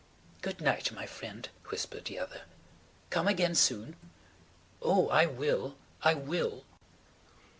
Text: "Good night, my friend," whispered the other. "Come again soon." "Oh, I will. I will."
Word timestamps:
"Good 0.41 0.61
night, 0.61 0.91
my 0.91 1.05
friend," 1.05 1.47
whispered 1.65 2.05
the 2.05 2.17
other. 2.17 2.41
"Come 3.11 3.27
again 3.27 3.53
soon." 3.53 3.95
"Oh, 4.81 5.09
I 5.09 5.27
will. 5.27 5.75
I 6.01 6.15
will." 6.15 6.63